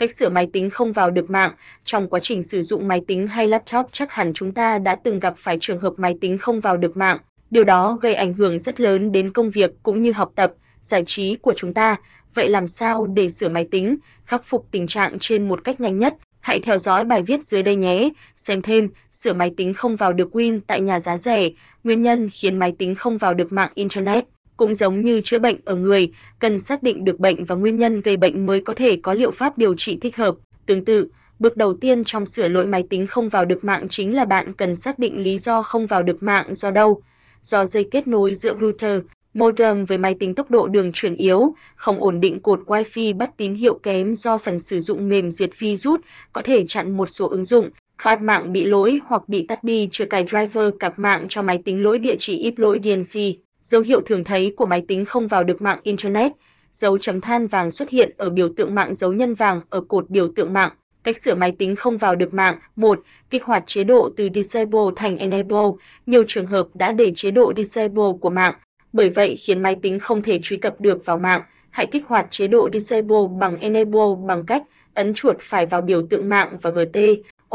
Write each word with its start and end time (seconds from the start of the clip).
Cách 0.00 0.12
sửa 0.12 0.28
máy 0.28 0.48
tính 0.52 0.70
không 0.70 0.92
vào 0.92 1.10
được 1.10 1.30
mạng. 1.30 1.52
Trong 1.84 2.08
quá 2.08 2.20
trình 2.20 2.42
sử 2.42 2.62
dụng 2.62 2.88
máy 2.88 3.00
tính 3.06 3.26
hay 3.26 3.48
laptop 3.48 3.86
chắc 3.92 4.12
hẳn 4.12 4.32
chúng 4.34 4.52
ta 4.52 4.78
đã 4.78 4.94
từng 4.94 5.20
gặp 5.20 5.34
phải 5.36 5.56
trường 5.60 5.80
hợp 5.80 5.92
máy 5.96 6.14
tính 6.20 6.38
không 6.38 6.60
vào 6.60 6.76
được 6.76 6.96
mạng. 6.96 7.18
Điều 7.50 7.64
đó 7.64 7.98
gây 8.02 8.14
ảnh 8.14 8.34
hưởng 8.34 8.58
rất 8.58 8.80
lớn 8.80 9.12
đến 9.12 9.32
công 9.32 9.50
việc 9.50 9.70
cũng 9.82 10.02
như 10.02 10.12
học 10.12 10.32
tập, 10.34 10.52
giải 10.82 11.04
trí 11.06 11.34
của 11.34 11.54
chúng 11.56 11.74
ta. 11.74 11.96
Vậy 12.34 12.48
làm 12.48 12.68
sao 12.68 13.06
để 13.06 13.30
sửa 13.30 13.48
máy 13.48 13.68
tính, 13.70 13.96
khắc 14.24 14.44
phục 14.44 14.66
tình 14.70 14.86
trạng 14.86 15.18
trên 15.18 15.48
một 15.48 15.64
cách 15.64 15.80
nhanh 15.80 15.98
nhất? 15.98 16.14
Hãy 16.40 16.60
theo 16.60 16.78
dõi 16.78 17.04
bài 17.04 17.22
viết 17.22 17.44
dưới 17.44 17.62
đây 17.62 17.76
nhé. 17.76 18.08
Xem 18.36 18.62
thêm, 18.62 18.88
sửa 19.12 19.32
máy 19.32 19.50
tính 19.56 19.74
không 19.74 19.96
vào 19.96 20.12
được 20.12 20.36
Win 20.36 20.60
tại 20.66 20.80
nhà 20.80 21.00
giá 21.00 21.18
rẻ, 21.18 21.48
nguyên 21.84 22.02
nhân 22.02 22.28
khiến 22.32 22.58
máy 22.58 22.72
tính 22.78 22.94
không 22.94 23.18
vào 23.18 23.34
được 23.34 23.52
mạng 23.52 23.70
Internet. 23.74 24.24
Cũng 24.60 24.74
giống 24.74 25.00
như 25.00 25.20
chữa 25.20 25.38
bệnh 25.38 25.56
ở 25.64 25.74
người, 25.74 26.08
cần 26.38 26.58
xác 26.58 26.82
định 26.82 27.04
được 27.04 27.20
bệnh 27.20 27.44
và 27.44 27.54
nguyên 27.54 27.78
nhân 27.78 28.00
gây 28.00 28.16
bệnh 28.16 28.46
mới 28.46 28.60
có 28.60 28.74
thể 28.74 28.96
có 28.96 29.14
liệu 29.14 29.30
pháp 29.30 29.58
điều 29.58 29.74
trị 29.74 29.98
thích 30.00 30.16
hợp. 30.16 30.34
Tương 30.66 30.84
tự, 30.84 31.08
bước 31.38 31.56
đầu 31.56 31.74
tiên 31.74 32.04
trong 32.04 32.26
sửa 32.26 32.48
lỗi 32.48 32.66
máy 32.66 32.84
tính 32.90 33.06
không 33.06 33.28
vào 33.28 33.44
được 33.44 33.64
mạng 33.64 33.86
chính 33.88 34.16
là 34.16 34.24
bạn 34.24 34.52
cần 34.52 34.76
xác 34.76 34.98
định 34.98 35.22
lý 35.22 35.38
do 35.38 35.62
không 35.62 35.86
vào 35.86 36.02
được 36.02 36.22
mạng 36.22 36.54
do 36.54 36.70
đâu. 36.70 37.02
Do 37.42 37.66
dây 37.66 37.88
kết 37.90 38.08
nối 38.08 38.34
giữa 38.34 38.54
router, 38.60 39.00
modem 39.34 39.84
với 39.84 39.98
máy 39.98 40.14
tính 40.20 40.34
tốc 40.34 40.50
độ 40.50 40.68
đường 40.68 40.92
truyền 40.92 41.16
yếu, 41.16 41.54
không 41.76 42.00
ổn 42.00 42.20
định 42.20 42.40
cột 42.40 42.60
wifi 42.66 43.16
bắt 43.16 43.30
tín 43.36 43.54
hiệu 43.54 43.78
kém 43.82 44.14
do 44.14 44.38
phần 44.38 44.58
sử 44.58 44.80
dụng 44.80 45.08
mềm 45.08 45.30
diệt 45.30 45.50
virus 45.58 46.00
có 46.32 46.42
thể 46.44 46.64
chặn 46.66 46.96
một 46.96 47.06
số 47.06 47.28
ứng 47.28 47.44
dụng, 47.44 47.70
card 48.04 48.22
mạng 48.22 48.52
bị 48.52 48.64
lỗi 48.64 49.00
hoặc 49.06 49.28
bị 49.28 49.46
tắt 49.46 49.64
đi 49.64 49.88
chưa 49.90 50.04
cài 50.04 50.26
driver 50.26 50.74
cặp 50.80 50.98
mạng 50.98 51.26
cho 51.28 51.42
máy 51.42 51.58
tính 51.64 51.82
lỗi 51.82 51.98
địa 51.98 52.16
chỉ 52.18 52.38
ip 52.38 52.58
lỗi 52.58 52.80
DNC. 52.84 53.20
Dấu 53.62 53.82
hiệu 53.82 54.00
thường 54.00 54.24
thấy 54.24 54.52
của 54.56 54.66
máy 54.66 54.84
tính 54.88 55.04
không 55.04 55.26
vào 55.26 55.44
được 55.44 55.62
mạng 55.62 55.80
Internet, 55.82 56.32
dấu 56.72 56.98
chấm 56.98 57.20
than 57.20 57.46
vàng 57.46 57.70
xuất 57.70 57.90
hiện 57.90 58.10
ở 58.16 58.30
biểu 58.30 58.48
tượng 58.48 58.74
mạng 58.74 58.94
dấu 58.94 59.12
nhân 59.12 59.34
vàng 59.34 59.60
ở 59.70 59.80
cột 59.80 60.10
biểu 60.10 60.28
tượng 60.28 60.52
mạng. 60.52 60.70
Cách 61.02 61.18
sửa 61.18 61.34
máy 61.34 61.52
tính 61.58 61.76
không 61.76 61.98
vào 61.98 62.14
được 62.14 62.34
mạng. 62.34 62.58
1. 62.76 63.00
Kích 63.30 63.44
hoạt 63.44 63.66
chế 63.66 63.84
độ 63.84 64.10
từ 64.16 64.28
Disable 64.34 64.80
thành 64.96 65.18
Enable. 65.18 65.68
Nhiều 66.06 66.24
trường 66.28 66.46
hợp 66.46 66.68
đã 66.74 66.92
để 66.92 67.12
chế 67.14 67.30
độ 67.30 67.52
Disable 67.56 68.04
của 68.20 68.30
mạng, 68.30 68.54
bởi 68.92 69.10
vậy 69.10 69.36
khiến 69.36 69.62
máy 69.62 69.76
tính 69.82 69.98
không 69.98 70.22
thể 70.22 70.38
truy 70.42 70.56
cập 70.56 70.80
được 70.80 71.06
vào 71.06 71.18
mạng. 71.18 71.42
Hãy 71.70 71.86
kích 71.86 72.06
hoạt 72.06 72.26
chế 72.30 72.46
độ 72.46 72.68
Disable 72.72 73.18
bằng 73.40 73.60
Enable 73.60 74.26
bằng 74.26 74.46
cách 74.46 74.62
ấn 74.94 75.14
chuột 75.14 75.36
phải 75.40 75.66
vào 75.66 75.80
biểu 75.80 76.02
tượng 76.10 76.28
mạng 76.28 76.58
và 76.62 76.70
GT, 76.70 76.98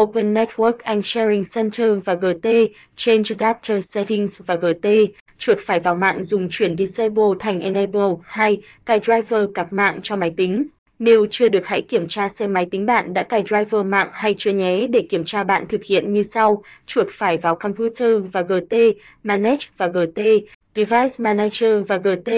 Open 0.00 0.34
Network 0.34 0.72
and 0.82 1.06
Sharing 1.06 1.42
Center 1.54 1.98
và 2.04 2.14
GT, 2.14 2.48
Change 2.96 3.34
Adapter 3.38 3.84
Settings 3.84 4.42
và 4.46 4.54
GT, 4.54 4.88
chuột 5.44 5.58
phải 5.60 5.80
vào 5.80 5.94
mạng 5.94 6.22
dùng 6.22 6.48
chuyển 6.50 6.76
Disable 6.76 7.24
thành 7.40 7.60
Enable. 7.60 8.14
hay 8.24 8.60
Cài 8.86 9.00
driver 9.00 9.48
cặp 9.54 9.72
mạng 9.72 10.00
cho 10.02 10.16
máy 10.16 10.32
tính. 10.36 10.66
Nếu 10.98 11.26
chưa 11.30 11.48
được 11.48 11.66
hãy 11.66 11.82
kiểm 11.82 12.08
tra 12.08 12.28
xem 12.28 12.52
máy 12.52 12.66
tính 12.70 12.86
bạn 12.86 13.14
đã 13.14 13.22
cài 13.22 13.44
driver 13.48 13.86
mạng 13.86 14.08
hay 14.12 14.34
chưa 14.38 14.50
nhé. 14.52 14.86
Để 14.86 15.00
kiểm 15.10 15.24
tra 15.24 15.44
bạn 15.44 15.68
thực 15.68 15.84
hiện 15.84 16.12
như 16.12 16.22
sau: 16.22 16.62
chuột 16.86 17.06
phải 17.10 17.38
vào 17.38 17.56
Computer 17.56 18.22
và 18.32 18.42
GT, 18.42 18.76
Manage 19.22 19.66
và 19.76 19.86
GT, 19.86 20.20
Device 20.74 21.14
Manager 21.18 21.86
và 21.88 21.96
GT, 21.96 22.30